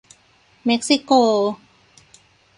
[0.65, 1.11] เม็กซิโก